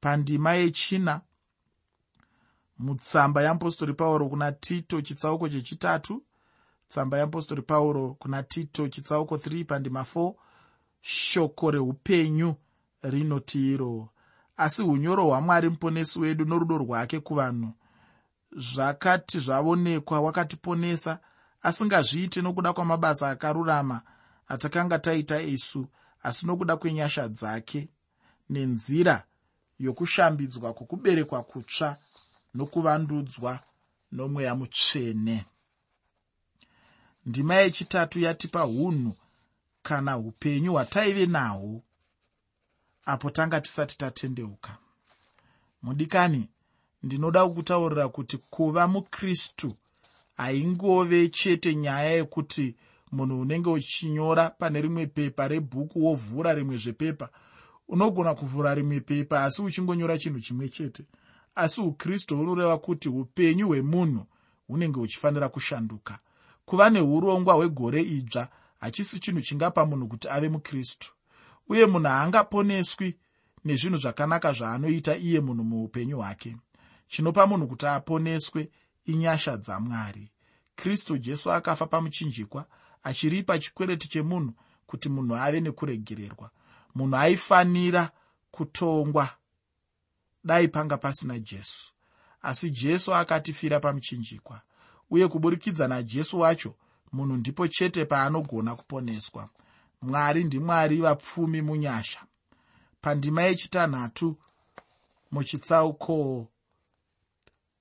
Pandima 0.01 0.53
yechina 0.53 1.21
mutsamba 2.79 3.41
yeapostori 3.41 3.93
pauro 3.93 4.29
kuna 4.29 4.51
tito 4.51 5.01
chitsauko 5.01 5.49
chechitatu 5.49 6.23
tsamba 6.87 7.17
yeapostori 7.17 7.61
pauro 7.61 8.15
kuna 8.19 8.43
tito 8.43 8.87
chitsauko 8.87 9.35
3 9.35 9.65
pandima 9.65 10.01
4 10.01 10.33
shoko 11.01 11.71
reupenyu 11.71 12.55
rinoti 13.03 13.73
iro 13.73 14.09
asi 14.57 14.83
unyoro 14.83 15.25
hwamwari 15.25 15.69
muponesi 15.69 16.19
wedu 16.19 16.45
norudo 16.45 16.77
rwake 16.77 17.19
kuvanhu 17.19 17.73
zvakati 18.51 19.39
zvavonekwa 19.39 20.21
wakatiponesa 20.21 21.19
asingazviite 21.61 22.41
nokuda 22.41 22.73
kwamabasa 22.73 23.29
akarurama 23.29 24.01
atakanga 24.47 24.99
taita 24.99 25.41
isu 25.41 25.87
asi 26.23 26.47
nokuda 26.47 26.77
kwenyasha 26.77 27.27
dzake 27.27 27.87
nenzira 28.49 29.23
yokushambidzwa 29.79 30.73
kwokuberekwa 30.73 31.43
kutsva 31.43 31.97
nokuvandudzwa 32.55 33.59
nomweya 34.11 34.55
mutsvene. 34.55 35.45
Ndima 37.25 37.55
yechitatu 37.55 38.19
yatipa 38.19 38.65
unhu 38.65 39.15
kana 39.83 40.17
upenyu 40.17 40.71
hwataive 40.71 41.25
nahwo 41.25 41.81
apo 43.05 43.29
tanga 43.29 43.61
tisati 43.61 43.97
tatendeuka. 43.97 44.77
Mudikani 45.81 46.49
ndinoda 47.03 47.47
kukutaurira 47.47 48.09
kuti 48.09 48.37
kuva 48.37 48.87
mukristu 48.87 49.75
haingove 50.37 51.29
chete 51.29 51.75
nyaya 51.75 52.09
yekuti 52.09 52.75
munhu 53.11 53.41
unenge 53.41 53.69
uchinyora 53.69 54.49
pane 54.49 54.81
rimwe 54.81 55.07
pepa 55.07 55.47
rebhuku 55.47 56.05
wovhura 56.05 56.53
rimwe 56.53 56.77
zvepepa 56.77 57.29
unogona 57.87 58.35
kuvhura 58.35 58.75
rimwe 58.75 58.99
pepa 58.99 59.43
asi 59.43 59.61
uchingonyora 59.61 60.17
chinhu 60.17 60.39
chimwe 60.39 60.69
chete. 60.69 61.03
Asi 61.55 61.81
ukristu 61.81 62.37
hunoreva 62.37 62.77
kuti 62.77 63.09
upenyu 63.09 63.67
hwemunhu 63.67 64.25
hunenge 64.67 64.99
huchifanira 64.99 65.49
kushanduka. 65.49 66.19
Kuva 66.65 66.89
neurongwa 66.89 67.53
hwegore 67.53 68.01
idzva 68.01 68.49
hachisi 68.79 69.19
chinhu 69.19 69.41
chingapa 69.41 69.85
munhu 69.85 70.07
kuti 70.07 70.29
ave 70.29 70.49
mukristu. 70.49 71.13
Uye 71.69 71.85
munhu 71.85 72.07
haangaponeswi 72.07 73.17
nezvinhu 73.65 73.97
zvakanaka 73.97 74.53
zvaanoita 74.53 75.17
iye 75.17 75.39
munhu 75.39 75.63
muupenyu 75.63 76.17
hwake. 76.17 76.57
Chinopa 77.07 77.47
munhu 77.47 77.67
kuti 77.67 77.85
aponeswe 77.85 78.69
inyasha 79.05 79.57
dzamwari 79.57 80.31
kristu 80.79 81.17
jesu 81.17 81.51
akafa 81.51 81.85
pamuchinjikwa 81.85 82.65
achiripa 83.03 83.59
chikwereti 83.59 84.07
chemunhu 84.09 84.53
kuti 84.87 85.09
munhu 85.09 85.35
ave 85.35 85.61
nekuregererwa. 85.61 86.51
Munhu 86.95 87.15
aifanira 87.15 88.11
kutongwa. 88.51 89.29
Dai 90.43 90.67
panga 90.67 90.97
pasina 90.97 91.39
jesu. 91.39 91.91
Asi 92.41 92.69
jesu 92.69 93.15
akatifira 93.15 93.79
pamuchinjikwa. 93.79 94.61
Uye 95.09 95.27
kuburikidza 95.27 95.87
najesu 95.87 96.39
wacho 96.39 96.75
munhu 97.11 97.37
ndipo 97.37 97.67
chete 97.67 98.05
paanogona 98.05 98.75
kuponeswa. 98.75 99.49
Mwari 100.01 100.43
ndimwari 100.43 100.97
vapfumi 100.97 101.61
munyasha. 101.61 102.21
Pandima 103.01 103.43
yechitanhatu 103.43 104.35
muchitsauko 105.31 106.47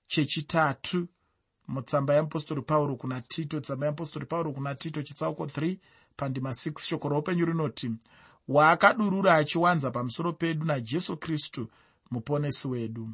chechitatu 0.06 1.08
mutsamba 1.68 2.14
yeapostori 2.14 2.62
pauro 2.62 2.96
kuna 2.96 3.20
tito 3.20 3.60
tsamba 3.60 3.86
yeapostori 3.86 4.26
pauro 4.26 4.52
kuna 4.52 4.74
tito 4.74 5.02
chitsauko 5.02 5.44
3 5.44 5.76
pandima 6.16 6.50
6 6.50 6.80
shoko 6.80 7.08
roupenyu 7.08 7.46
rinoti 7.46 7.90
waakadurura 8.48 9.34
achiwanza 9.34 9.90
pamusoro 9.90 10.32
pedu 10.32 10.66
najesu 10.66 11.16
kristu 11.16 11.68
muponesi 12.10 12.68
wedu. 12.68 13.10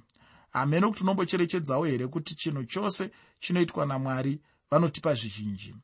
Hameno 0.50 0.88
kuti 0.88 1.02
unombocherechedzawo 1.02 1.84
here 1.84 2.06
kuti 2.06 2.34
chinhu 2.34 2.64
chose 2.64 3.10
chinoitwa 3.38 3.86
namwari 3.86 4.40
vanotipa 4.70 5.14
zvizhinji? 5.14 5.74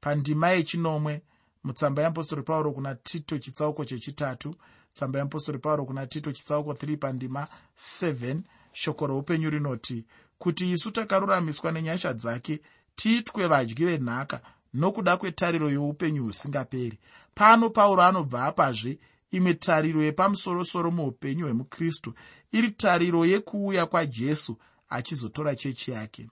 Pandima 0.00 0.50
yechinomwe 0.50 1.22
mutsamba 1.64 2.02
yeapostori 2.02 2.42
pauro 2.42 2.72
kuna 2.72 2.94
tito 2.94 3.38
chitsauko 3.38 3.84
chechitatu 3.84 4.54
tsamba 4.92 5.18
yeapostori 5.18 5.58
pauro 5.58 5.84
kuna 5.84 6.06
tito 6.06 6.32
chitsauko 6.32 6.72
3 6.72 6.96
pandima 6.96 7.46
7 7.78 8.40
shoko 8.72 9.06
roupenyu 9.06 9.50
rinoti 9.50 10.04
kuti 10.42 10.70
isu 10.72 10.90
takaruramiswa 10.90 11.72
nenyasha 11.72 12.12
dzake 12.12 12.60
tiitwe 12.94 13.46
vadyi 13.46 13.84
venhaka 13.84 14.40
nokuda 14.74 15.16
kwetariro 15.16 15.70
youpenyu 15.70 16.22
husingaperi. 16.24 16.98
Pano 17.34 17.70
pauro 17.70 18.02
anobva 18.02 18.46
apazve 18.46 18.98
imwe 19.30 19.54
tariro 19.54 20.02
yepamusorosoro 20.02 20.90
muupenyu 20.90 21.44
hwemukristu 21.44 22.14
iri 22.52 22.70
tariro 22.70 23.26
yekuuya 23.26 23.86
kwajesu 23.86 24.56
achizotora 24.88 25.54
chechi 25.56 25.90
yake. 25.90 26.28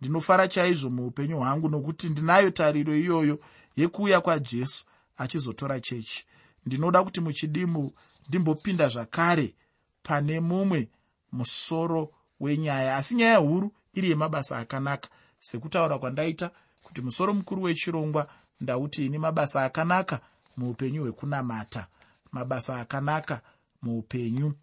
Ndinofara 0.00 0.48
chaizvo 0.48 0.90
muupenyu 0.90 1.36
hwangu 1.36 1.68
nokuti 1.68 2.08
ndinayo 2.08 2.50
tariro 2.50 2.96
iyoyo 2.96 3.40
yekuuya 3.76 4.20
kwajesu 4.20 4.84
achizotora 5.16 5.80
chechi. 5.80 6.26
Ndinoda 6.66 7.04
kuti 7.04 7.20
muchidimu 7.20 7.92
ndimbopinda 8.28 8.88
zvakare 8.88 9.54
pane 10.02 10.40
mumwe 10.40 10.88
musoro 11.32 12.10
wenyaya 12.42 12.96
asi 12.96 13.14
nyaya 13.14 13.36
huru 13.36 13.72
iri 13.94 14.10
yemabasa 14.10 14.58
akanaka. 14.58 15.08
Sekutaura 15.38 15.98
kwandaita 15.98 16.50
kuti 16.82 17.00
musoro 17.02 17.34
mukuru 17.34 17.62
wechirongwa 17.62 18.28
ndauti 18.60 19.06
ini 19.06 19.18
mabasa 19.18 19.64
akanaka 19.64 20.20
muupenyu 20.56 21.02
hwekunamata. 21.02 21.86
Mabasa 22.32 22.80
akanaka 22.80 23.40
muupenyu 23.82 24.54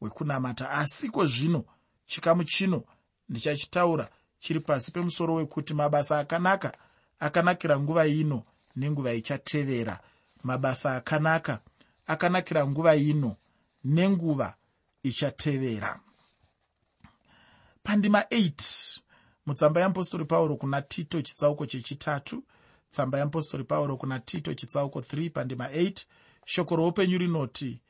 hwekunamata. 0.00 0.70
Asiko 0.70 1.26
zvino 1.26 1.64
chikamu 2.06 2.44
chino 2.44 2.82
ndichachitaura 3.28 4.08
chiri 4.40 4.60
pasi 4.60 4.92
pemusoro 4.92 5.34
wekuti 5.34 5.74
mabasa 5.74 6.18
akanaka 6.18 6.72
akanakira 7.20 7.80
nguva 7.80 8.06
ino 8.06 8.42
nenguva 8.76 9.12
ichatevera. 9.12 10.00
Mabasa 10.44 10.96
akanaka 10.96 11.60
akanakira 12.06 12.66
nguva 12.66 12.96
ino 12.96 13.36
nenguva 13.84 14.54
ichatevera 15.02 16.00
pandima 17.84 18.20
8 18.20 19.00
mutsamba 19.46 19.80
yeapostori 19.80 20.24
pauro 20.24 20.56
kuna 20.56 20.82
tito 20.82 21.22
chitsauko 21.22 21.66
chechitatu. 21.66 22.44
Tsamba 22.90 23.18
yeapostori 23.18 23.64
pauro 23.64 23.96
kuna 23.96 24.18
tito 24.18 24.54
chitsauko 24.54 25.00
3 25.00 25.30
pandima 25.30 25.68
8 25.68 26.04
shoko 26.44 26.76
roupenyu 26.76 27.18
rinoti 27.18 27.80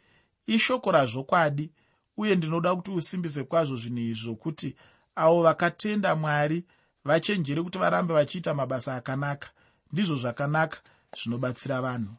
ishoko 0.47 0.93
razvokwadi 0.93 1.71
uye 2.17 2.37
ndinoda 2.37 2.77
kuti 2.77 2.91
usimbise 2.91 3.45
kwazvo 3.45 3.77
zvinhu 3.77 3.99
izvi 3.99 4.15
zvokuti 4.15 4.77
avo 5.15 5.43
vakatenda 5.43 6.17
mwari 6.17 6.65
vachenjere 7.05 7.63
kuti 7.63 7.79
varambe 7.79 8.15
vachiita 8.15 8.55
mabasa 8.55 8.95
akanaka. 8.95 9.49
Ndizvo 9.93 10.17
zvakanaka 10.17 10.79
zvinobatsira 11.17 11.81
vanhu. 11.81 12.15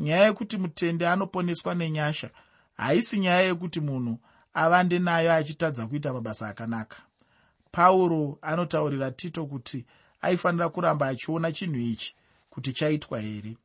Nyaya 0.00 0.24
yekuti 0.24 0.56
mutende 0.58 1.08
anoponeswa 1.08 1.74
nenyasha 1.74 2.30
haisi 2.76 3.18
nyaya 3.18 3.40
yekuti 3.40 3.80
munhu 3.80 4.18
avande 4.54 4.98
nayo 4.98 5.32
achitadza 5.32 5.86
kuita 5.86 6.12
mabasa 6.12 6.48
akanaka 6.48 6.96
pauro 7.74 8.38
anotaurira 8.42 9.10
tito 9.10 9.46
kuti 9.46 9.84
aifanira 10.20 10.68
kuramba 10.68 11.08
achiona 11.08 11.52
chinhu 11.52 11.78
ichi 11.80 12.14
kuti 12.50 12.72
chaitwa 12.72 13.20
here. 13.20 13.56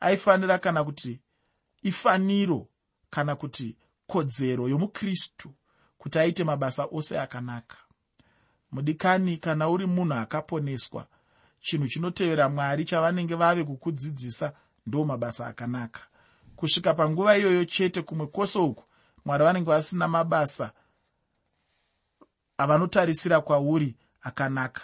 Aifanira 0.00 0.58
kana 0.58 0.84
kuti 0.84 1.20
ifaniro 1.82 2.66
kana 3.10 3.36
kuti 3.36 3.76
kodzero 4.06 4.68
yomukristu 4.68 5.54
kuti 5.98 6.18
aite 6.18 6.44
mabasa 6.44 6.88
ose 6.92 7.20
akanaka. 7.20 7.76
Mudikani 8.72 9.36
kana 9.38 9.68
uri 9.68 9.86
munhu 9.86 10.14
akaponeswa 10.14 11.06
chinhu 11.60 11.88
chinotevera 11.88 12.48
mwari 12.48 12.84
chavanenge 12.84 13.34
vave 13.34 13.64
kukudzidzisa 13.64 14.52
ndo 14.86 15.04
mabasa 15.04 15.46
akanaka. 15.46 16.00
Kusvika 16.56 16.94
panguva 16.94 17.38
iyoyo 17.38 17.64
chete 17.64 18.02
kumwe 18.02 18.26
kwose 18.26 18.58
uku 18.58 18.84
mwari 19.24 19.44
vanenge 19.44 19.70
vasina 19.70 20.08
mabasa 20.08 20.72
avanotarisira 22.58 23.40
kwauri 23.40 23.96
akanaka. 24.22 24.82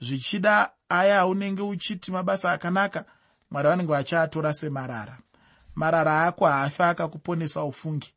Zvichida 0.00 0.70
aya 0.88 1.18
aunenge 1.20 1.62
uchiti 1.62 2.12
mabasa 2.12 2.52
akanaka 2.52 3.04
mwari 3.50 3.68
vanenge 3.68 3.92
vachaatora 3.92 4.52
semarara. 4.54 5.18
Marara 5.74 6.26
ako 6.26 6.46
haafi 6.46 6.82
akakuponesa 6.82 7.64
ufungi. 7.64 8.12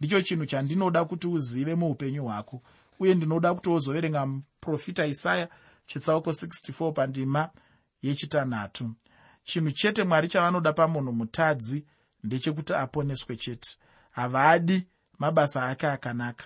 Ndicho 0.00 0.22
chinhu 0.22 0.46
chandinoda 0.46 1.04
kuti 1.04 1.28
uzive 1.28 1.74
muupenyu 1.74 2.24
hwako 2.24 2.62
uye 3.00 3.14
ndinoda 3.14 3.54
kuti 3.54 3.68
wozoverenga 3.68 4.26
muprofita 4.26 5.06
isaya 5.06 5.48
chitsauko 5.86 6.30
64 6.30 6.92
pandima 6.92 7.48
yechitanhatu. 8.02 8.90
Chinhu 9.44 9.70
chete 9.70 10.04
mwari 10.04 10.28
chavanoda 10.28 10.72
pamunhu 10.72 11.12
mutadzi 11.12 11.84
ndechekuti 12.24 12.74
aponeswe 12.74 13.36
chete. 13.36 13.76
Havadi 14.10 14.86
mabasa 15.18 15.66
ake 15.66 15.86
akanaka 15.86 16.44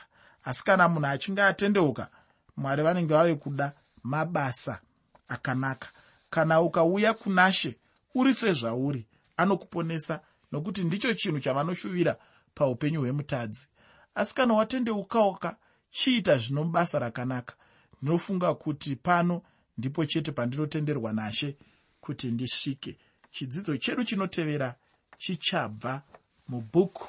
asi 0.48 0.64
kana 0.64 0.88
munhu 0.88 1.06
achinge 1.06 1.42
atendeuka 1.42 2.10
mwari 2.56 2.82
vanenge 2.82 3.14
vave 3.14 3.34
kuda 3.34 3.72
mabasa 4.02 4.80
akanaka. 5.28 5.88
Kana 6.30 6.60
ukauya 6.60 7.14
kunashe 7.14 7.76
uri 8.14 8.34
sezvauri 8.34 9.06
anokuponesa 9.36 10.20
nokuti 10.52 10.84
ndicho 10.84 11.14
chinhu 11.14 11.40
chavanoshuvira 11.40 12.16
paupenyu 12.54 13.00
hwemutadzi. 13.00 13.68
Asi 14.14 14.34
kana 14.34 14.54
watendeukauka 14.54 15.56
chiita 15.90 16.38
zvino 16.38 16.64
basa 16.64 16.98
rakanaka. 16.98 17.54
Ndinofunga 18.02 18.54
kuti 18.54 18.96
pano 18.96 19.42
ndipo 19.78 20.06
chete 20.06 20.32
pandinotenderwa 20.32 21.12
nashe 21.12 21.56
kuti 22.00 22.30
ndisvike. 22.30 22.98
Chidzidzo 23.30 23.76
chedu 23.76 24.04
chinotevera 24.04 24.74
chichabva 25.18 26.02
mubhuku 26.48 27.08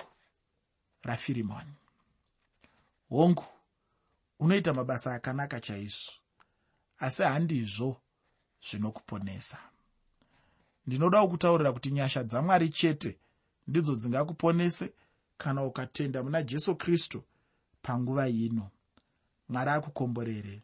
rafirimoni 1.04 1.79
hongu 3.10 3.46
unoita 4.40 4.74
mabasa 4.74 5.14
akanaka 5.14 5.60
chaizvo 5.60 6.12
asi 7.06 7.24
handizvo 7.24 7.90
zvinokuponesa. 8.66 9.60
Ndinoda 10.86 11.22
kukutaurira 11.22 11.72
kuti 11.74 11.92
nyasha 11.92 12.24
dzamwari 12.24 12.70
chete 12.70 13.12
ndidzo 13.68 13.94
dzingakuponese 13.96 14.94
kana 15.38 15.64
ukatenda 15.64 16.24
muna 16.24 16.44
jesu 16.44 16.76
kristu 16.76 17.24
panguva 17.82 18.28
ino. 18.30 18.66
Mwari 19.50 19.72
akukomborere 19.72 20.56